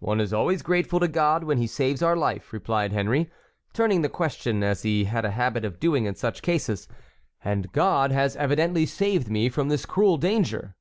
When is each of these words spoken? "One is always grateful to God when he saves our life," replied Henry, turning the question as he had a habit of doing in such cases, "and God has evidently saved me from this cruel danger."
"One 0.00 0.20
is 0.20 0.34
always 0.34 0.60
grateful 0.60 1.00
to 1.00 1.08
God 1.08 1.42
when 1.44 1.56
he 1.56 1.66
saves 1.66 2.02
our 2.02 2.14
life," 2.14 2.52
replied 2.52 2.92
Henry, 2.92 3.30
turning 3.72 4.02
the 4.02 4.08
question 4.10 4.62
as 4.62 4.82
he 4.82 5.04
had 5.04 5.24
a 5.24 5.30
habit 5.30 5.64
of 5.64 5.80
doing 5.80 6.04
in 6.04 6.14
such 6.14 6.42
cases, 6.42 6.86
"and 7.42 7.72
God 7.72 8.12
has 8.12 8.36
evidently 8.36 8.84
saved 8.84 9.30
me 9.30 9.48
from 9.48 9.70
this 9.70 9.86
cruel 9.86 10.18
danger." 10.18 10.76